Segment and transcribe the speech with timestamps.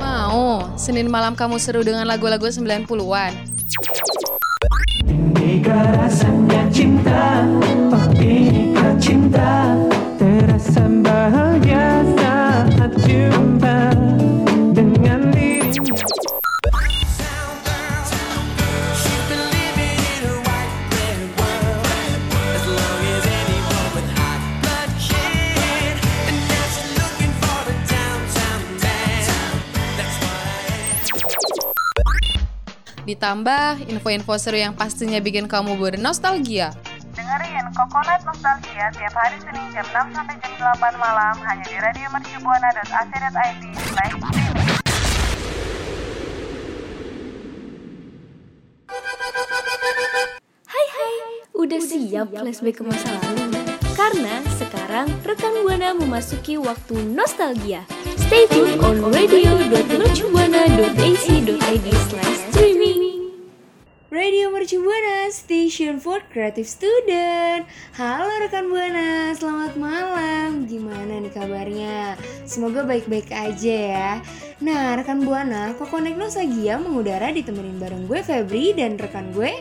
[0.00, 3.36] Mau, Senin malam kamu seru dengan lagu-lagu 90-an.
[5.04, 7.44] Inikah rasanya cinta
[7.92, 9.76] Oh inikah cinta
[33.18, 36.70] Ditambah info-info seru yang pastinya bikin kamu bernostalgia.
[37.18, 42.06] Dengerin Coconut Nostalgia tiap hari Senin jam 6 sampai jam 8 malam hanya di radio
[42.14, 43.62] mercubuana.ac.id.
[50.70, 51.14] Hai hai,
[51.58, 53.50] udah siap flashback ke masa lalu?
[53.98, 57.82] Karena sekarang rekan Buana memasuki waktu nostalgia.
[58.14, 62.97] Stay tune on radio.mercubuana.ac.id slash streaming.
[64.18, 72.18] Radio Mercu Buana, Station for Creative Student Halo rekan Buana, selamat malam Gimana nih kabarnya?
[72.42, 74.10] Semoga baik-baik aja ya
[74.58, 79.54] Nah rekan Buana, Kokonek Nostalgia mengudara ditemenin bareng gue Febri dan rekan gue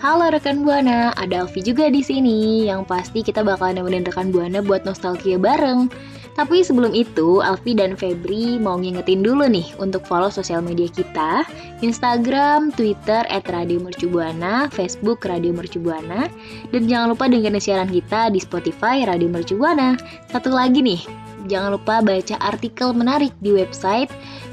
[0.00, 2.64] Halo rekan Buana, ada Alfi juga di sini.
[2.64, 5.92] Yang pasti kita bakalan nemenin rekan Buana buat nostalgia bareng.
[6.38, 11.44] Tapi sebelum itu, Alfi dan Febri mau ngingetin dulu nih untuk follow sosial media kita,
[11.84, 16.30] Instagram, Twitter @radiomercubuana, Facebook Radio Mercubuana,
[16.70, 19.98] dan jangan lupa dengerin siaran kita di Spotify Radio Mercubuana.
[20.30, 21.02] Satu lagi nih,
[21.50, 24.08] jangan lupa baca artikel menarik di website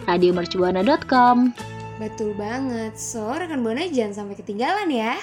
[0.09, 1.56] radiomercubuana.com.
[1.97, 5.17] Betul banget, so rekan Buana jangan sampai ketinggalan ya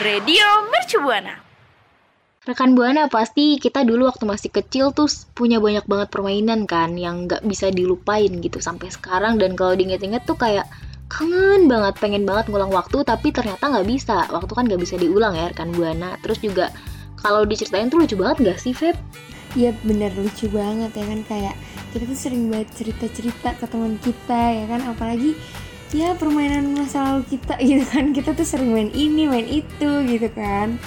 [0.00, 1.49] Radio Mercubuana.
[2.40, 7.28] Rekan Buana pasti kita dulu waktu masih kecil tuh punya banyak banget permainan kan yang
[7.28, 9.36] nggak bisa dilupain gitu sampai sekarang.
[9.36, 10.64] Dan kalau diinget-inget tuh kayak
[11.12, 14.24] kangen banget pengen banget ngulang waktu tapi ternyata nggak bisa.
[14.32, 16.16] Waktu kan nggak bisa diulang ya rekan Buana.
[16.24, 16.72] Terus juga
[17.20, 18.96] kalau diceritain tuh lucu banget gak sih Feb?
[19.52, 21.20] Iya bener lucu banget ya kan.
[21.28, 21.54] Kayak
[21.92, 24.80] kita tuh sering banget cerita-cerita ke teman kita ya kan.
[24.88, 25.36] Apalagi
[25.92, 28.16] ya permainan masa lalu kita gitu kan.
[28.16, 30.80] Kita tuh sering main ini main itu gitu kan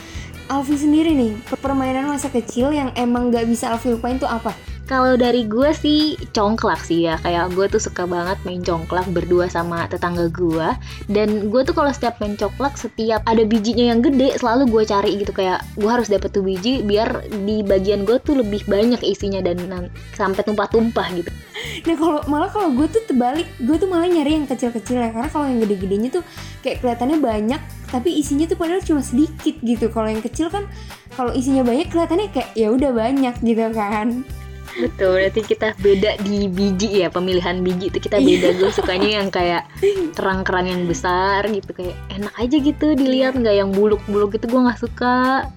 [0.54, 4.54] Alfi sendiri nih permainan masa kecil yang emang gak bisa Alfi lupain tuh apa?
[4.84, 7.16] Kalau dari gue sih congklak sih ya.
[7.24, 10.70] Kayak gue tuh suka banget main congklak berdua sama tetangga gue
[11.08, 15.16] Dan gue tuh kalau setiap main congklak Setiap ada bijinya yang gede selalu gue cari
[15.24, 15.32] gitu.
[15.32, 19.88] Kayak gue harus dapet tuh biji Biar di bagian gue tuh lebih banyak isinya Dan
[20.20, 21.32] sampai tumpah-tumpah gitu.
[21.88, 25.10] Nah kalau malah kalau gue tuh terbalik, gue tuh malah nyari yang kecil-kecil ya.
[25.16, 26.24] Karena kalau yang gede-gedenya tuh
[26.60, 29.88] kayak kelihatannya banyak, tapi isinya tuh padahal cuma sedikit gitu.
[29.92, 30.68] Kalau yang kecil kan
[31.16, 34.28] kalau isinya banyak kelihatannya kayak ya udah banyak gitu kan.
[34.74, 39.30] Betul, berarti kita beda di biji ya Pemilihan biji itu kita beda Gue sukanya yang
[39.30, 39.70] kayak
[40.18, 44.82] kerang-kerang yang besar gitu Kayak enak aja gitu dilihat nggak yang buluk-buluk gitu gue nggak
[44.82, 45.48] suka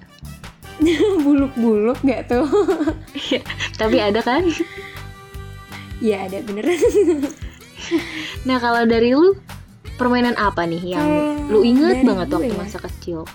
[1.25, 2.45] Buluk-buluk gak tuh?
[3.81, 4.45] Tapi ada kan
[5.97, 6.77] ya ada beneran.
[8.45, 9.33] Nah kalau dari lu
[9.97, 12.57] permainan apa nih yang Kalau lu inget banget waktu ya?
[12.57, 13.25] masa kecil?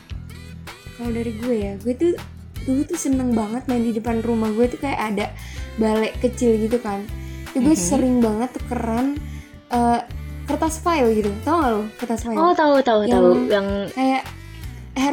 [0.93, 2.15] kalau dari gue ya, gue tuh
[2.63, 5.35] dulu tuh seneng banget main di depan rumah gue tuh kayak ada
[5.77, 7.05] balai kecil gitu kan.
[7.53, 7.81] Itu gue Mhm.
[7.81, 9.17] sering banget tukeran
[9.69, 10.01] eh,
[10.45, 11.33] kertas file gitu.
[11.43, 12.37] Tau gak lo kertas file?
[12.37, 14.25] Oh tahu tahu Yang- tahu yang Kayak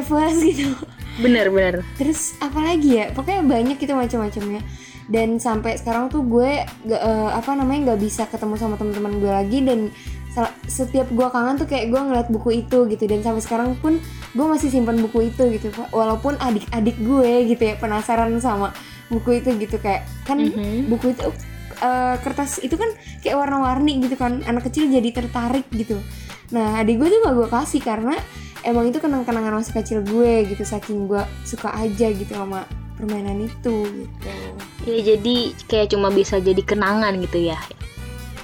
[0.04, 0.76] flash gitu.
[1.20, 3.12] bener-bener Terus apa lagi ya?
[3.12, 4.60] Pokoknya banyak gitu macam-macamnya.
[5.10, 9.32] Dan sampai sekarang tuh gue gak, eh, apa namanya nggak bisa ketemu sama teman-teman gue
[9.32, 9.80] lagi dan
[10.70, 13.98] setiap gue kangen tuh kayak gue ngeliat buku itu gitu dan sampai sekarang pun
[14.32, 18.72] gue masih simpan buku itu gitu walaupun adik-adik gue gitu ya penasaran sama
[19.10, 20.88] buku itu gitu kayak kan Mhm.
[20.88, 21.30] buku itu
[21.80, 22.92] eh, kertas itu kan
[23.24, 25.96] kayak warna-warni gitu kan anak kecil jadi tertarik gitu.
[26.52, 28.16] Nah adik gue tuh gak gue kasih karena
[28.62, 32.68] emang itu kenang-kenangan masa kecil gue gitu saking gue suka aja gitu sama
[33.00, 34.32] permainan itu gitu.
[34.84, 35.36] Ya jadi
[35.66, 37.56] kayak cuma bisa jadi kenangan gitu ya?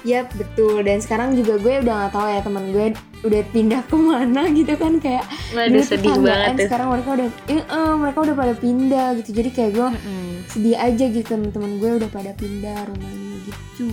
[0.06, 0.86] Yap betul.
[0.86, 2.86] Dan sekarang juga gue udah nggak tahu ya teman gue
[3.25, 6.66] udah pindah ke mana gitu kan kayak Waduh sedih banget tuh.
[6.66, 9.30] sekarang mereka udah eh, eh, mereka udah pada pindah gitu.
[9.33, 10.30] Jadi kayak gue Mm-mm.
[10.48, 13.88] sedih aja gitu teman-teman gue udah pada pindah rumahnya gitu.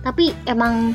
[0.00, 0.92] Tapi emang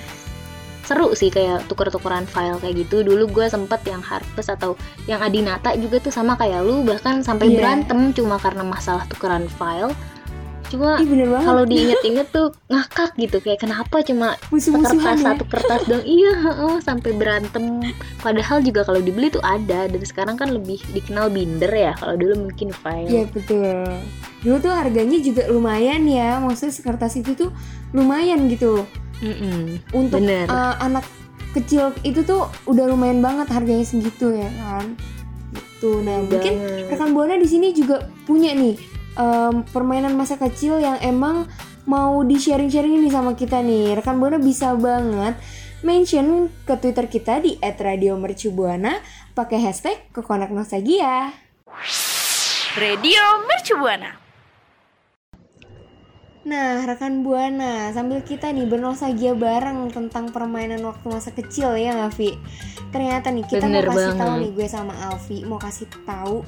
[0.82, 3.02] seru sih kayak tuker-tukeran file kayak gitu.
[3.02, 7.50] Dulu gue sempet yang Harvest atau yang Adinata juga tuh sama kayak lu bahkan sampai
[7.50, 7.58] Iya.
[7.58, 9.90] berantem cuma karena masalah tukeran file
[10.76, 13.38] cuma bener kalau diinget-inget tuh ngakak gitu.
[13.40, 15.34] Kayak kenapa cuma kertas ya?
[15.34, 17.82] satu kertas dong iya heeh, sampai berantem.
[18.20, 19.88] Padahal juga kalau dibeli tuh ada.
[19.88, 21.96] Dan sekarang kan lebih dikenal binder ya.
[21.96, 23.88] Kalau dulu mungkin file Iya betul.
[24.44, 26.38] Dulu tuh harganya juga lumayan ya.
[26.44, 27.50] Maksudnya sekertas itu tuh
[27.96, 28.84] lumayan gitu.
[29.24, 29.80] Mm-mm.
[29.96, 30.44] untuk Bener.
[30.52, 31.08] uh, anak
[31.56, 35.00] kecil itu tuh udah lumayan banget harganya segitu ya kan.
[35.56, 36.04] Gitu.
[36.04, 36.92] Nah mungkin Banget.
[36.92, 38.76] rekan buana di sini juga punya nih
[39.16, 41.48] em, permainan masa kecil yang emang
[41.88, 45.38] mau di sharing sharing nih sama kita nih rekan buana bisa banget
[45.86, 49.00] mention ke twitter kita di @radiomercubuana
[49.38, 51.30] pakai hashtag kekonak nostalgia
[52.76, 54.20] Radio Mercubuana.
[56.46, 62.14] Nah, rekan Buana, sambil kita nih bernostalgia bareng tentang permainan waktu masa kecil ya nggak,
[62.20, 62.38] Vi?
[62.94, 66.46] Ternyata nih kita Bener mau kasih tahu nih gue sama Alfi mau kasih tahu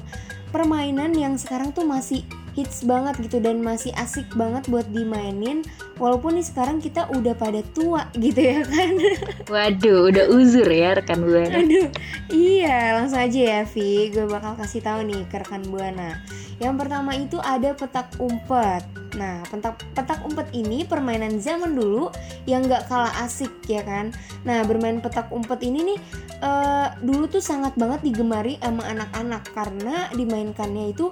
[0.54, 2.22] permainan yang sekarang tuh masih
[2.58, 5.62] hits banget gitu dan masih asik banget buat dimainin
[6.02, 8.98] walaupun nih sekarang kita udah pada tua gitu ya kan.
[9.54, 11.62] Waduh, udah uzur ya rekan buana.
[11.62, 11.86] Aduh,
[12.34, 16.18] iya langsung aja ya Vi, gue bakal kasih tahu nih ke rekan Buana.
[16.58, 18.82] Yang pertama itu ada petak umpet.
[19.14, 22.10] Nah, petak petak umpet ini permainan zaman dulu
[22.50, 24.10] yang gak kalah asik ya kan.
[24.42, 25.98] Nah, bermain petak umpet ini nih
[26.42, 31.06] eh, dulu tuh sangat banget digemari sama anak-anak karena dimainkannya itu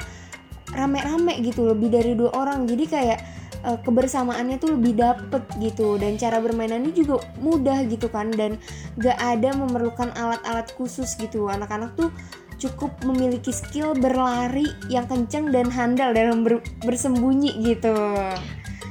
[0.74, 2.66] rame-rame gitu, lebih dari dua orang.
[2.66, 3.18] Jadi kayak
[3.66, 6.00] eh, kebersamaannya tuh lebih dapet gitu.
[6.00, 8.32] Dan cara bermainannya juga mudah gitu kan.
[8.34, 8.58] Dan
[8.98, 11.46] gak ada memerlukan alat-alat khusus gitu.
[11.46, 12.10] Anak-anak tuh
[12.56, 17.94] cukup memiliki skill berlari yang kenceng dan handal dalam ber- bersembunyi gitu.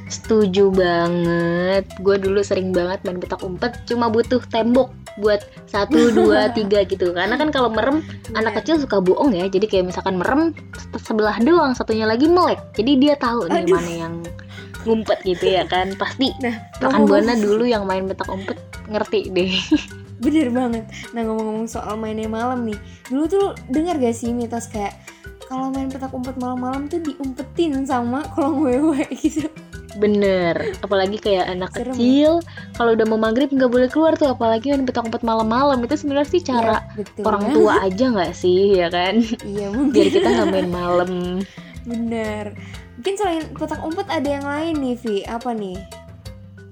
[0.06, 1.90] Setuju banget.
[2.06, 7.12] Gue dulu sering banget main petak umpet, cuma butuh tembok buat satu dua tiga gitu.
[7.12, 9.48] Karena kan kalau merem anak kecil suka bohong ya.
[9.48, 12.60] Jadi kayak misalkan merem se- sebelah doang, satunya lagi melek.
[12.74, 13.76] Jadi dia tahu nih Aduh.
[13.76, 14.16] mana yang
[14.84, 15.94] ngumpet gitu ya kan.
[15.96, 19.52] Pasti nah ngomong- buana dulu yang main petak umpet ngerti deh.
[20.16, 22.80] bener banget nah ngomong-ngomong soal mainnya malam nih
[23.12, 24.96] dulu tuh dengar gak sih mitos kayak
[25.46, 29.52] kalau main petak umpet malam-malam tuh diumpetin sama kolong wewe gitu
[29.96, 31.94] Bener, apalagi kayak anak Serem ya?
[31.96, 32.32] kecil
[32.74, 36.28] kalau udah mau maghrib nggak boleh keluar tuh, apalagi main petak umpet malam-malam itu sebenarnya
[36.28, 39.24] sih cara Ya, betul orang tua aja nggak sih ya kan?
[39.42, 41.12] iya mungkin Biar kita nggak main malam.
[41.84, 42.46] bener
[42.98, 45.80] mungkin selain petak umpet ada yang lain nih Vi apa nih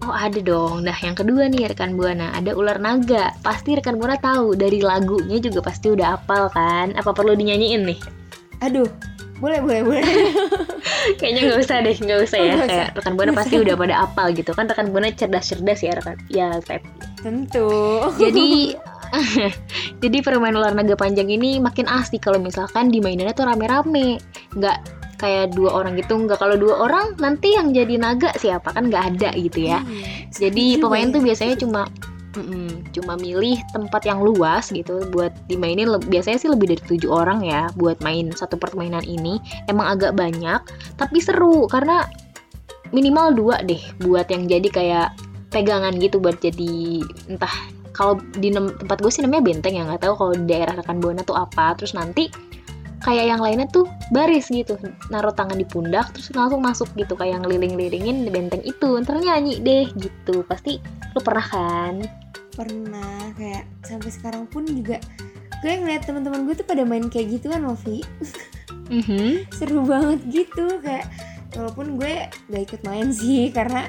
[0.02, 0.84] Oh ada dong.
[0.84, 3.32] Nah yang kedua nih rekan buana ada ular naga.
[3.40, 6.92] Pasti rekan buana tahu dari lagunya juga pasti udah apal kan?
[6.92, 8.00] Apa perlu dinyanyiin nih?
[8.60, 8.88] aduh
[9.42, 10.04] boleh boleh boleh
[11.20, 12.54] Kayaknya nggak usah deh, nggak usah ya.
[12.56, 12.98] Nggak Kayak usah.
[13.02, 14.66] rekan buana pasti udah pada apal gitu kan?
[14.72, 16.16] Rekan buana cerdas-cerdas ya rekan.
[16.32, 16.82] Ya Feb.
[17.20, 17.68] tentu
[18.20, 18.76] Jadi
[20.04, 24.20] jadi permainan ular naga panjang ini makin asik kalau misalkan dimaininnya tuh rame-rame.
[24.56, 24.78] Nggak
[25.20, 26.16] kayak dua orang gitu.
[26.16, 29.80] Nggak kalau dua orang nanti yang jadi naga siapa kan nggak ada gitu ya.
[29.84, 31.14] Iya, Jadi pemain ya.
[31.16, 31.82] tuh biasanya cuma
[32.34, 35.90] mm-mm, cuma milih tempat yang luas gitu buat dimainin.
[36.10, 39.38] Biasanya sih lebih dari tujuh orang ya buat main satu permainan ini.
[39.70, 40.62] Emang agak banyak,
[40.98, 42.06] tapi seru karena
[42.94, 45.10] minimal dua deh buat yang jadi kayak
[45.50, 47.54] pegangan gitu buat jadi entah
[47.94, 51.38] kalau di tempat gue sih namanya benteng ya nggak tahu kalau daerah rekan buana tuh
[51.38, 51.78] apa.
[51.78, 52.30] Terus nanti
[53.04, 54.80] kayak yang lainnya tuh baris gitu
[55.12, 59.60] naruh tangan di pundak terus langsung masuk gitu kayak ngeliling-lilingin di benteng itu ntar nyanyi
[59.60, 60.80] deh gitu pasti
[61.12, 62.23] lu pernah kan
[62.54, 64.98] pernah kayak sampai sekarang pun juga
[65.60, 68.04] gue ngeliat teman-teman gue tuh pada main kayak gitu kan Novi
[68.84, 69.48] Mhm.
[69.58, 71.08] seru banget gitu kayak
[71.56, 73.88] walaupun gue gak ikut main sih karena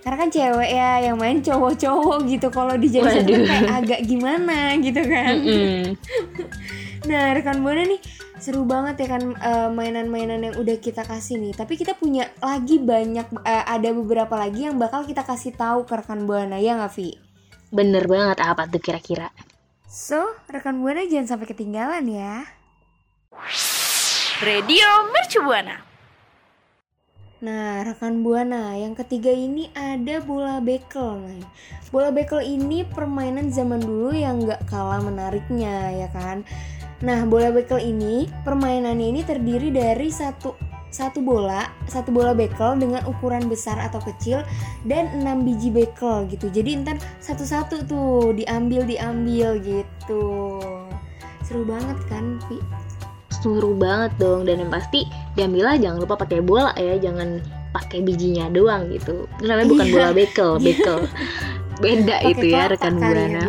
[0.00, 3.24] karena kan cewek ya yang main cowok-cowok gitu kalau di Waduh.
[3.24, 5.96] kayak agak gimana gitu kan Mm-mm.
[7.08, 8.00] nah rekan buana nih
[8.36, 12.76] seru banget ya kan eh, mainan-mainan yang udah kita kasih nih tapi kita punya lagi
[12.76, 16.92] banyak eh, ada beberapa lagi yang bakal kita kasih tahu ke rekan buana ya nggak
[16.92, 17.23] Vi?
[17.74, 19.34] Bener banget apa tuh kira-kira
[19.94, 22.42] So, rekan buana jangan sampai ketinggalan ya.
[24.42, 25.86] Radio Mercubuana.
[27.38, 31.22] Nah, rekan buana, yang ketiga ini ada bola bekel.
[31.22, 31.46] Nah,
[31.94, 36.42] bola bekel ini permainan zaman dulu yang gak kalah menariknya, ya kan?
[36.98, 43.02] Nah, bola bekel ini permainannya ini terdiri dari satu satu bola, satu bola bekel dengan
[43.10, 44.46] ukuran besar atau kecil
[44.86, 46.46] dan enam biji bekel gitu.
[46.54, 50.22] Jadi ntar satu-satu tuh diambil diambil gitu.
[51.42, 52.62] Seru banget kan, Vi?
[53.44, 55.04] seru banget dong dan yang pasti
[55.36, 57.44] diambillah jangan lupa pakai bola ya jangan
[57.76, 59.92] pakai bijinya doang gitu itu namanya bukan Iya.
[59.92, 60.98] bola bekel bekel
[61.84, 63.42] beda Pakai itu ya rekan ya buana.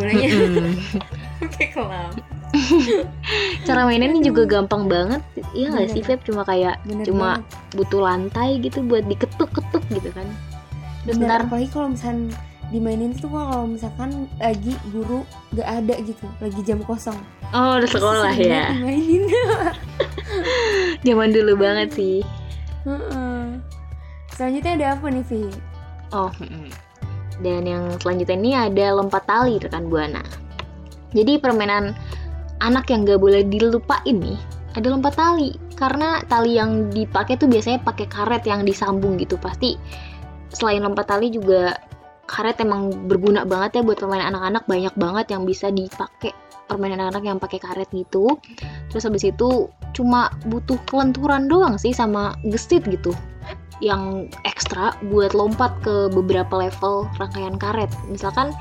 [1.45, 2.11] Oke, kelam.
[3.67, 5.21] cara mainnya juga gampang banget
[5.53, 6.01] iya nggak sih.
[6.03, 7.75] Feb cuma kayak Bener cuma banget.
[7.75, 10.27] butuh lantai gitu buat diketuk-ketuk gitu kan
[11.05, 12.33] terus Bener, ntar apalagi kalau misalkan
[12.73, 15.21] dimainin tuh kalau misalkan lagi guru
[15.53, 17.17] gak ada gitu lagi jam kosong
[17.53, 19.29] oh udah sekolah ya dimainin
[21.05, 22.19] zaman dulu banget sih
[22.85, 23.57] Heeh.
[24.29, 25.41] Selanjutnya ada apa nih Vi?
[26.13, 26.29] Oh,
[27.41, 30.21] dan yang selanjutnya ini ada lompat tali rekan buana.
[31.15, 31.97] Jadi permainan
[32.63, 34.39] anak yang gak boleh dilupain nih
[34.75, 35.55] ada lompat tali.
[35.75, 39.39] Karena tali yang dipakai tuh biasanya pakai karet yang disambung gitu.
[39.39, 39.79] Pasti
[40.51, 41.75] selain lompat tali juga
[42.27, 44.63] karet emang berguna banget ya buat permainan anak-anak.
[44.67, 46.35] Banyak banget yang bisa dipakai
[46.67, 48.39] permainan anak yang pakai karet gitu.
[48.91, 53.15] Terus habis itu cuma butuh kelenturan doang sih sama gesit gitu.
[53.83, 57.91] Yang ekstra buat lompat ke beberapa level rangkaian karet.
[58.07, 58.55] Misalkan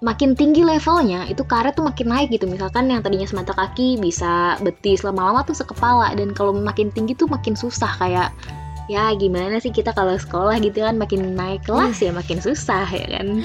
[0.00, 2.48] makin tinggi levelnya itu karet tuh makin naik gitu.
[2.48, 6.12] Misalkan yang tadinya semata kaki bisa betis lama-lama tuh sekepala.
[6.16, 8.32] Dan kalau makin tinggi tuh makin susah kayak
[8.90, 13.06] ya gimana sih kita kalau sekolah gitu kan makin naik kelas ya makin susah ya
[13.20, 13.28] kan?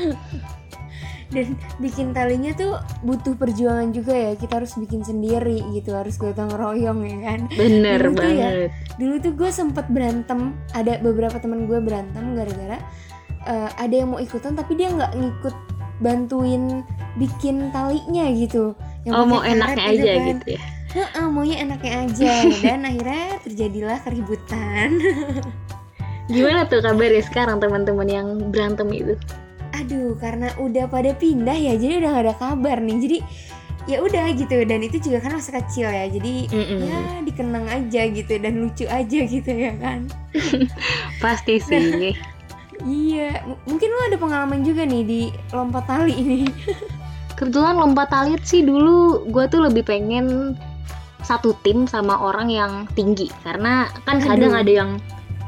[1.26, 4.32] Dan bikin talinya tuh butuh perjuangan juga ya.
[4.40, 7.40] Kita harus bikin sendiri gitu, harus gotong royong ya kan.
[7.52, 8.72] bener Dulu tuh ya, banget.
[8.96, 12.80] Dulu tuh gue sempet berantem, ada beberapa teman gue berantem gara-gara
[13.46, 15.56] eh, ada yang mau ikutan tapi dia nggak ngikut
[16.04, 16.84] bantuin
[17.16, 18.76] bikin talinya gitu.
[19.06, 20.28] Yang oh mau enaknya aja kan.
[20.34, 20.64] gitu ya
[20.96, 22.32] Heeh, maunya enaknya aja
[22.64, 24.96] dan akhirnya terjadilah keributan.
[26.32, 29.14] gimana tuh kabarnya sekarang teman-teman yang berantem itu
[29.76, 32.96] Aduh, karena udah pada pindah ya, jadi udah gak ada kabar nih.
[32.96, 33.18] Jadi
[33.86, 36.08] ya udah gitu dan itu juga kan masa kecil ya.
[36.08, 36.80] Jadi Mm-mm.
[36.80, 40.08] ya dikenang aja gitu dan lucu aja gitu ya kan.
[41.24, 42.16] pasti sih
[42.84, 45.22] Iya, m- mungkin lo ada pengalaman juga nih di
[45.56, 46.40] lompat tali ini.
[47.36, 50.56] kebetulan lompat tali sih dulu gue tuh lebih pengen
[51.20, 54.28] satu tim sama orang yang tinggi karena kan Aduh.
[54.30, 54.90] kadang ada yang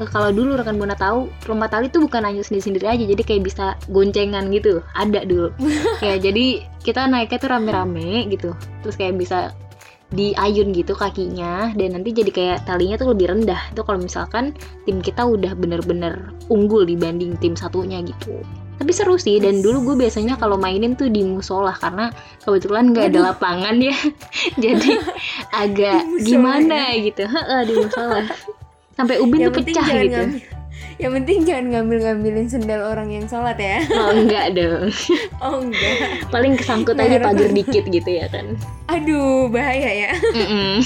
[0.02, 3.24] eh, kalau dulu rekan buana tahu lompat tali tuh bukan hanya sendiri sendiri aja jadi
[3.24, 5.54] kayak bisa goncengan gitu ada dulu
[6.06, 8.52] ya jadi kita naiknya tuh rame-rame gitu
[8.84, 9.56] terus kayak bisa
[10.16, 13.60] diayun gitu kakinya dan nanti jadi kayak talinya tuh lebih rendah.
[13.76, 14.56] Itu kalau misalkan
[14.88, 18.40] tim kita udah bener-bener unggul dibanding tim satunya gitu.
[18.78, 22.14] Tapi seru sih dan dulu gue biasanya kalau mainin tuh di musola karena
[22.46, 23.98] kebetulan nggak ada lapangan ya.
[24.64, 25.02] Jadi
[25.66, 27.24] agak musola gimana gitu.
[27.26, 28.22] Heeh, di musola.
[28.94, 30.14] Sampai ubin tuh pecah gitu.
[30.14, 30.57] ngambil,
[30.98, 33.86] yang penting jangan ngambil-ngambilin sendal orang yang sholat ya.
[34.00, 34.90] oh enggak dong
[35.46, 36.26] Oh enggak.
[36.28, 38.58] paling kesangkut Nah, aja pagar dikit gitu ya kan
[38.88, 40.12] Aduh, bahaya ya.
[40.38, 40.80] Mm-mm.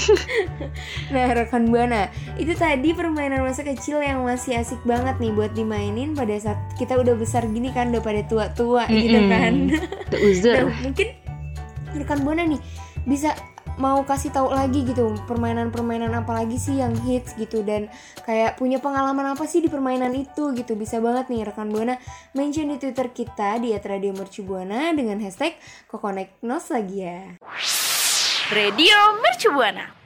[1.08, 6.12] Nah, rekan Buana, itu tadi permainan masa kecil yang masih asik banget nih buat dimainin
[6.12, 9.30] pada saat kita udah besar gini kan, udah pada tua-tua gitu Mm-mm.
[9.30, 9.52] kan.
[10.10, 11.08] Tuh, uzur Nah, mungkin
[11.94, 12.58] rekan Buana nih
[13.02, 13.32] bisa
[13.80, 17.88] mau kasih tahu lagi gitu permainan-permainan apa lagi sih yang hits gitu dan
[18.24, 21.96] kayak punya pengalaman apa sih di permainan itu gitu bisa banget nih rekan buana
[22.36, 25.56] mention di twitter kita di @radiomercubuana dengan hashtag
[25.88, 27.40] kokonek nostalgia
[28.52, 29.96] Radio Mercubuana.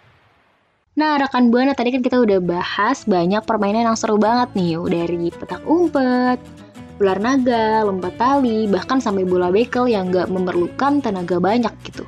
[0.97, 5.29] Nah, rekan Buana tadi kan kita udah bahas banyak permainan yang seru banget nih, dari
[5.35, 6.39] petak umpet,
[7.03, 12.07] ular naga, lompat tali, bahkan sampai bola bekel yang nggak memerlukan tenaga banyak gitu.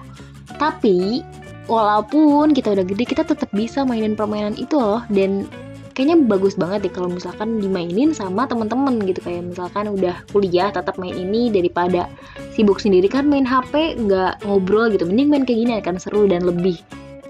[0.62, 1.26] Tapi,
[1.68, 5.46] walaupun kita udah gede, kita tetap bisa mainin permainan itu loh, dan
[5.92, 9.18] kayaknya bagus banget deh kalau misalkan dimainin sama teman-teman gitu.
[9.20, 12.06] Kayak misalkan udah kuliah tetap main ini daripada
[12.54, 13.10] sibuk sendiri.
[13.10, 15.04] Kan main HP nggak ngobrol gitu.
[15.06, 16.78] Mending main kayak gini kan seru dan lebih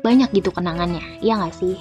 [0.04, 1.02] banyak gitu kenangannya.
[1.24, 1.76] Iya nggak sih?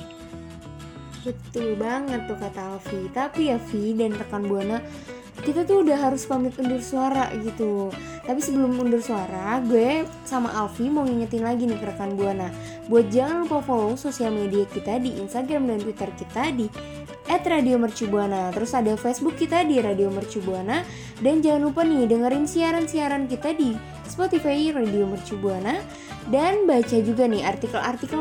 [1.27, 3.11] Betul banget tuh kata Alfi.
[3.11, 4.79] Tapi ya Vi dan rekan Buana
[5.47, 7.87] Kita tuh udah harus pamit undur suara gitu
[8.27, 12.51] Tapi sebelum undur suara Gue sama Alfi mau ngingetin lagi nih ke rekan Buana
[12.91, 16.67] Buat jangan lupa follow sosial media kita di Instagram dan Twitter kita di
[17.27, 18.55] @radiomercubuana.
[18.55, 20.81] Terus ada Facebook kita di Radio Mercubuana
[21.19, 23.75] dan jangan lupa nih dengerin siaran-siaran kita di
[24.07, 25.75] Spotify Radio Mercubuana
[26.31, 28.19] dan baca juga nih artikel-artikel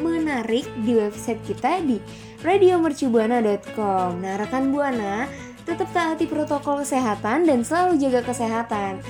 [0.00, 1.96] menarik di website kita di
[2.44, 4.20] radiomercubuana.com.
[4.20, 5.28] Nah, rekan Buana,
[5.62, 9.02] tetap taati protokol kesehatan dan selalu jaga kesehatan.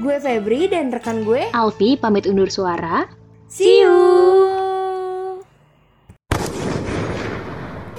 [0.00, 3.22] Gue Febri dan rekan gue, Alfi pamit undur suara
[3.52, 3.92] see you.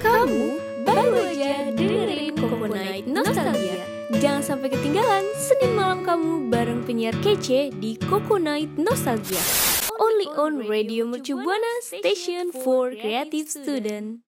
[0.02, 0.44] Kamu
[0.82, 3.86] baru aja dengerin Coco Night Nostalgia.
[4.18, 9.40] Jangan sampai ketinggalan Senin malam kamu bareng penyiar kece di Coco Night Nostalgia.
[10.02, 14.20] Only on Radio Mercu Buana Station for Creative Student.